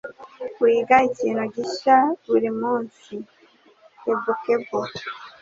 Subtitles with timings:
[0.61, 1.97] Wiga ikintu gishya
[2.29, 3.11] buri munsi.
[4.01, 4.79] (kebukebu)